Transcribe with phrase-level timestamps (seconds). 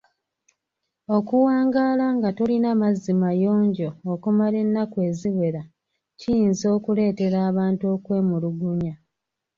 [1.17, 5.61] Okuwangaala nga tolina mazzi mayonjo okumala ennaku eziwera
[6.19, 8.93] kiyinza okuleetera abantu okwemulugunya.